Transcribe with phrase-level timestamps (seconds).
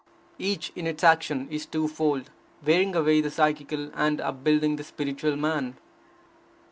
[0.39, 2.31] Each, in its action, is two fold,
[2.65, 5.77] wearing away the psychical, and upbuilding the spiritual man.